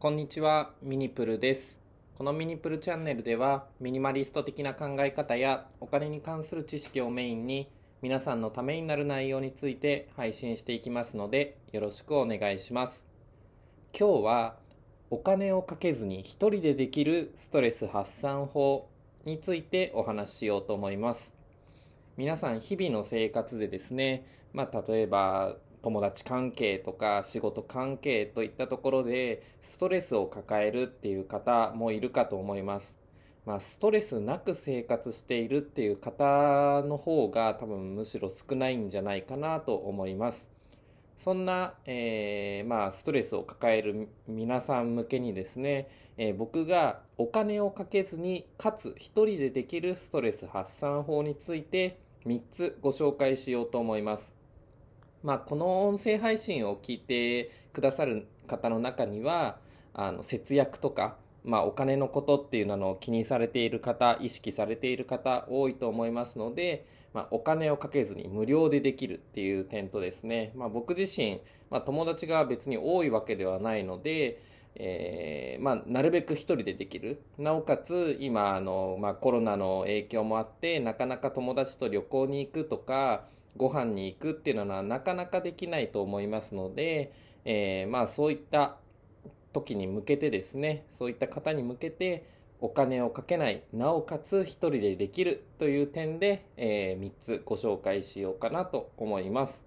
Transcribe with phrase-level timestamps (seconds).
[0.00, 1.76] こんにちは、ミニプルです。
[2.16, 7.68] このミニプルチャンネルでは、ミニマリスト的な考え方やお金に関する知識をメインに、
[8.00, 13.04] 皆さんのためになる内容について配信していきますので、よろしくお願いします。
[13.92, 14.56] 今日は、
[15.10, 18.88] お金をかけずに一人でできるストレス発散法
[19.24, 21.34] についてお話ししようと思います。
[22.16, 32.98] 皆さん日々の生活でですね、まあ、例えば友達関係とか仕事関係といったところでストレスを抱えるっていう方もいるかと思います。
[33.46, 40.50] まあ、ストレスなく生活しているっていう方の方が多分むしろ少ないんじゃないかなと思います。
[41.18, 45.88] そんな、えーまあ、ストレスを抱える皆さん向けにですね、
[46.18, 54.37] えー僕がお金をかけずにかつ一人でできるストレス発散法について3つご紹介しようと思います。
[55.22, 59.58] まあ、この音声配信を聞いてくださる方の中には
[59.92, 74.40] あの節約とか、まあ、お金のことっていうのを気にされている方意識されている方多いと思いますので、まあ、お金をかけずに無料でできるっていう点とですね、まあ、僕自身、まあ、友達が別に多いわけではないので、
[74.76, 77.20] えーまあ、なるべく一人でできる。
[77.36, 83.24] なおかつ今あの、まあ、コロナの影響もあってなかなか友達と旅行に行くとか
[83.58, 87.12] ご飯に行くっていうのはなかなかできないと思いますので、
[87.44, 88.76] えーまあそういった
[89.52, 92.26] 時に向けてですねそういった方に向けて
[92.60, 99.64] お金をかけないなおかつ一人でできるという点で、え3つご紹介しようかなと思います、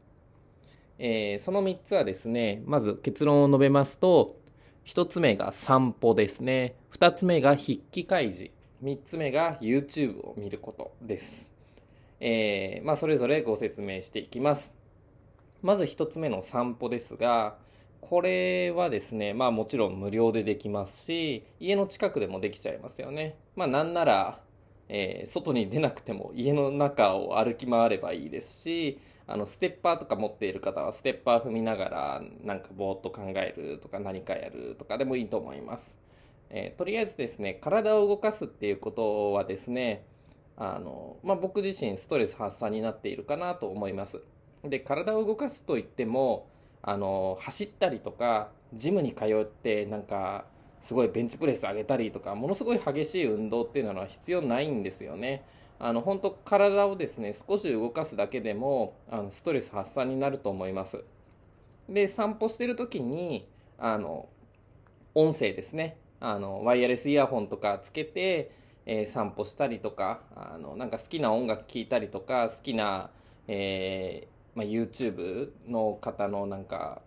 [0.98, 4.42] えーその3つはですねまず結論を述べますと
[4.86, 6.76] 1つ目が散歩ですね。
[6.94, 8.52] 2つ目が筆記開示。
[8.84, 11.51] 3つ目が YouTube を見ることです。
[12.24, 14.76] えーまあ、それぞれご説明していきます。
[15.64, 17.58] まず一つ目の散歩ですが、
[18.00, 23.38] これはですね、まあもちろん無料でできますし、家の近くでもできちゃいますよね。
[23.56, 24.40] まあなんなら、
[24.88, 35.98] えー外に出なくても家の中を歩き回ればいいですし、あのステッパーとか持っている方はステッパー踏みながらなんかぼーっと考えるとか何かやるとかでもいいと思います。
[36.52, 40.06] えーとりあえずですね、体を動かすっていうことはですね、
[40.58, 44.22] あのまあ、僕自身ストレス発散になっているかなと思います。
[44.64, 46.48] で体を動かすといっても
[46.84, 50.46] あの走ったりとかジムに通ってなんか
[50.82, 55.44] すごいベンチプレス上げたりとかものすごい激しい運動っていうのは必要ないんですよね。
[55.80, 61.04] あの本当体をですね少し動かすだけでもあのストレス発散になると思います。
[61.90, 63.48] で散歩してる時に
[63.80, 64.30] あの
[65.16, 65.98] 音声ですね。
[66.20, 68.52] あのワイヤレスイヤホンとかつけて
[68.86, 73.12] えー散歩したりとかあのなんか好きな音楽聴いたりとか好きな、
[73.48, 77.02] えーまあ、YouTube の方のなんか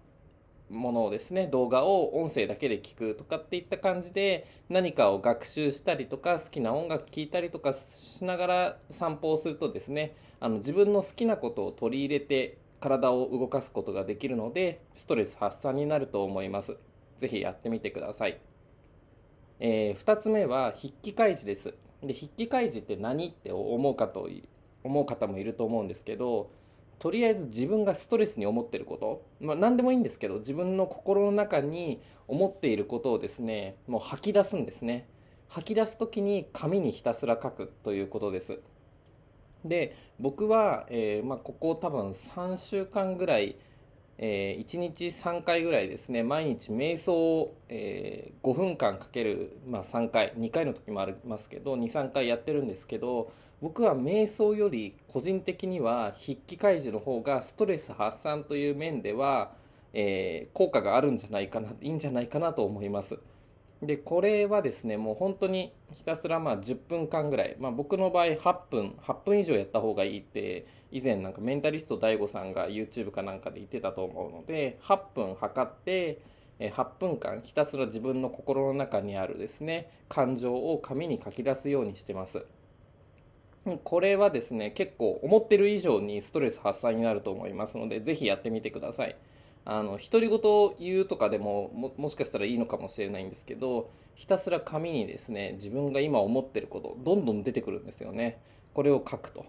[0.71, 16.77] ものをですね動画を音声だけで聞くとかっていった感じで何かを学習したりとか好きな音楽聴いたりとかしながら散歩をするとですねあの自分の好きなことを取り入れて体を動かすことができるのでストレス発散になると思います。
[17.19, 18.54] ぜひやってみてください。
[19.61, 21.75] え2つ目は筆記開示です。
[22.03, 24.29] で筆記開示って何って思うかと
[24.83, 26.51] 思う方もいると思うんですけど
[26.99, 35.09] とりあえず自分がストレスに思ってること、まあ、何でもいいんですけど自分の心の中に思っていることをですねもう吐き出すんですね。
[35.49, 38.61] 吐き出す時に紙にひたすら書くということです。
[39.65, 43.57] で僕は、えーまあ、ここ多分3週間ぐらい
[44.19, 53.33] えー1日3回ぐらいですね毎日瞑想を、えー5分間かける、まあ、3回2回の時もありますけど23回やってるんですけど
[53.63, 59.53] 僕は瞑想より個人的には筆記開示の方がストレス発散という面では、
[59.93, 63.19] えー効果があるんじゃないかないいんじゃないかなと思います。
[63.87, 76.21] でこれはですねもう本当にひたすらまあ10分間ぐらい、まあ、僕の場合8分8分以上やった方がいいって以前なんかメンタリスト DAIGO さんが YouTube かなんかで言ってたと思うので8分測って
[76.61, 82.47] 8分間ひたすら自分の心の中にあるですね感情を紙に書き出すようにしてます。
[83.83, 89.17] これはですね結構思ってる以上にストレス発散になると思いますのでぜひやってみてください。
[89.65, 98.41] あの独り言を言うとかでもももしかしたらいいのかもしれないんですけどひたすら紙にですね自分が今思ってることどんどん出てくるんですよね。
[98.75, 99.47] これを書くと。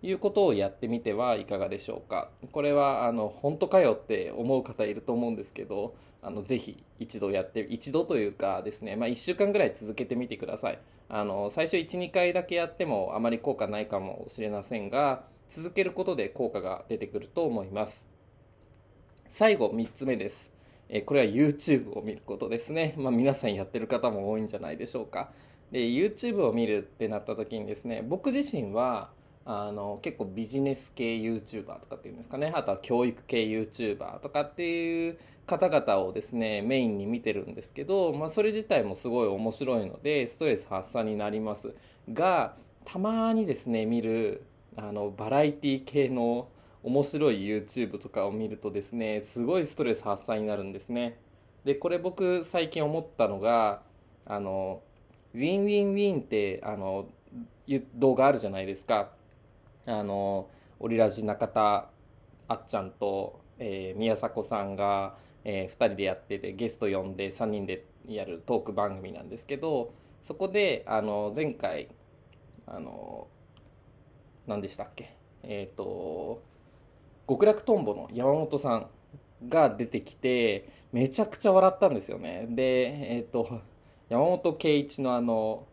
[0.00, 2.30] いうことをやってみてはいかがでしょうか。
[2.52, 10.78] これはあの本当かよって思う方いると思うんですけどあのぜひ一度やって一度というかですね、まあ、1週間ぐらい続けてみてください。
[11.08, 18.07] あの最初12回だけやってもあまり効果ないかもしれませんが続けることで効果が出てくると思います。
[19.30, 20.58] 最後3つ目です
[20.88, 22.94] えこれは YouTube を見ることですね。
[22.96, 25.30] まあ、皆さんやってる方も多いんじゃないでしょうか。
[25.70, 29.10] で、YouTube を見るってなった時にですね、僕自身は、
[29.50, 41.72] あの結構ビジネス系 YouTuber とかっていうんですかねあとは教育系 YouTuber とかっていう方々をですねメインに見てるんですけど、まあ、それ自体もすごい面白いのでストレス発散になります
[42.12, 44.44] がたまにですね見る
[44.76, 46.48] あのバラエティ系の
[46.88, 51.18] 面白い YouTube とかを見るとですねすごいストレス発散になるんですね。
[51.64, 53.82] でこれ僕最近思ったのが
[54.24, 54.80] あの
[55.34, 57.06] Win Win Win ってあの
[57.94, 59.10] 動画あるじゃないですか。
[59.84, 60.48] あの
[60.80, 61.90] オリラジ中田
[62.48, 69.92] あっちゃんと、えー、宮迫さんが、えー、2人でやっててゲスト呼んで3人でやるトーク番組なんですけど
[70.22, 71.88] そこであの前回
[72.66, 73.28] あの
[74.46, 75.14] 何でしたっけ？
[75.42, 76.42] えっ、ー、と
[77.28, 78.86] 極楽とんぼの山本さん
[79.48, 82.46] が出てきてめちゃくちゃ笑ったんですよね。
[82.48, 83.60] でえっ、ー、と
[84.08, 85.66] 山本圭一のあの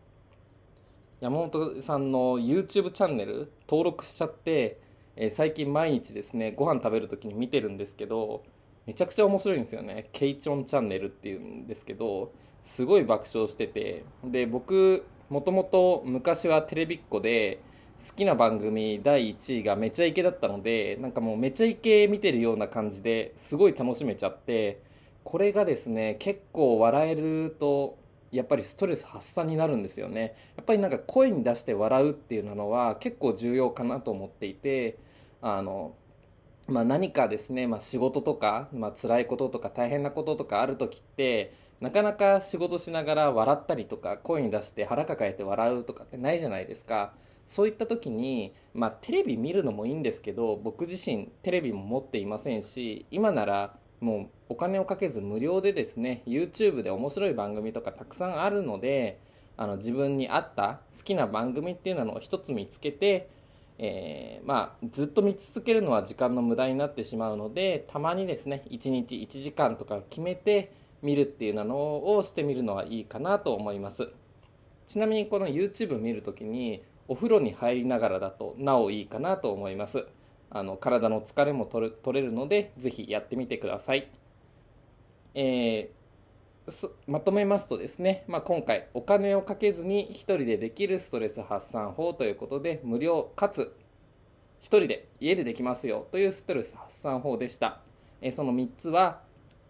[1.20, 4.78] 山本さんの YouTube チャンネル登録しちゃって、
[5.16, 8.44] えー、最近毎日ですねご飯食べる時に見てるんですけど
[8.84, 10.10] めちゃくちゃ面白いんですよね。
[10.12, 12.32] ケイチョンチャンネルっていうんですけど
[12.64, 14.04] すごい爆笑してて。
[14.24, 17.60] で僕もともと昔はテレビっ子で
[18.06, 24.80] 好きな番組第1位がめちゃイケだったのでなんかもうめちゃイケ見てるような感じですごい楽しめちゃって
[25.24, 27.98] これがですね結構笑えると
[28.32, 30.34] やっぱりストレス発散になるんですよね。
[30.56, 34.98] やっぱりなんか声に出して笑うっていうのは結構重要かなと思っていて
[35.40, 35.94] あの
[36.68, 47.12] まあ、何かですね、まあ、仕事とか、まあ辛いこととか大変なこととかある時ってなかなか仕事しながら笑ったりとか声に出して腹抱えて笑うとかってないじゃないですか。
[47.46, 59.18] そういった時に、まあ、テレビ見るのもいいんですけど僕自身テレビも持っていませんし今ならもうお金をかけず無料でですね YouTube で面白い番組とかたくさんあるので
[59.56, 63.30] あの自分に合った好きな番組っていうのを一つ見つけて、
[63.78, 70.72] えー、まあ、ずっと見続けるのは時間の無駄になってしまうのでたまにですね1日1時間とか決めて
[71.02, 74.08] 見るっていうのをしてみるのはいいかなと思います。
[74.86, 80.06] ちなみにこの YouTube 見るときにお風呂に入りながらだとなおいいかなと思います。
[80.50, 84.08] あの体の疲れも取れるのでぜひやってみてください、
[85.34, 93.74] えー、まとめますとですね、まあ、今回お金をかけずに1人でできるストレス発散法ということで無料かつ
[94.62, 97.80] 1人で家でできますよというストレス発散法でした、
[98.20, 99.20] え、その3つは、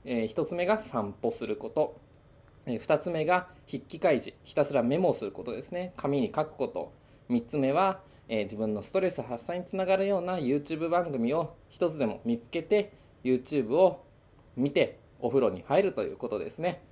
[0.05, 2.00] え、1つ目が散歩すること。
[2.67, 5.93] 2つ目が筆記開示ひたすらメモをすることですね。
[5.97, 6.93] 紙に書くこと。
[7.31, 12.93] 3つ目はえー、自分のストレス発散につながるような YouTube 番組を1つでも見つけて
[13.25, 14.05] YouTube を
[14.56, 16.82] 見てお風呂に入るということですね。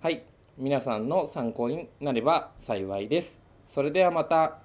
[0.00, 0.24] はい。
[0.56, 3.40] 皆さんの参考になれば幸いです。
[3.68, 4.63] それではまた。